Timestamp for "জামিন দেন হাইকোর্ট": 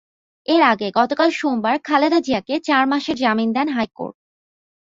3.17-4.15